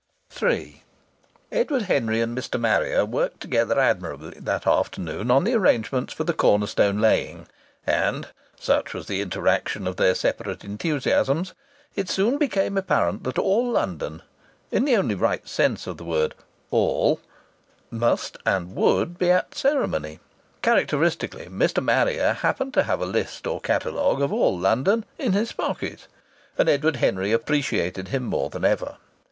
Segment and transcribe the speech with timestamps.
[0.41, 0.81] III
[1.51, 2.59] Edward Henry and Mr.
[2.59, 7.47] Marrier worked together admirably that afternoon on the arrangements for the corner stone laying.
[7.85, 8.27] And
[8.59, 11.53] such was the interaction of their separate enthusiasms
[11.95, 14.23] it soon became apparent that all London
[14.71, 16.33] (in the only right sense of the word
[16.71, 17.19] "all")
[17.91, 20.19] must and would be at the ceremony.
[20.63, 21.79] Characteristically, Mr.
[21.83, 26.07] Marrier happened to have a list or catalogue of all London in his pocket,
[26.57, 28.97] and Edward Henry appreciated him more than ever.